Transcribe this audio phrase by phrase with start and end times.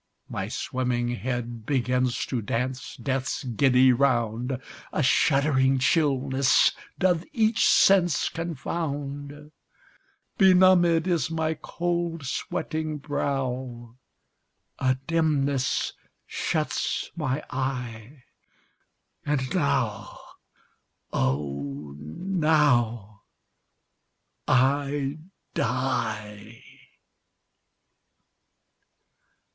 [0.29, 4.57] My swimming head begins to dance death's giddy round;
[4.91, 9.51] A shuddering chillness doth each sense confound;
[10.39, 13.95] Benumbed is my cold sweating brow
[14.79, 15.93] A dimness
[16.25, 18.23] shuts my eye.
[19.23, 20.19] And now,
[21.13, 21.93] oh!
[21.99, 23.21] now,
[24.47, 25.19] I
[25.53, 26.63] die!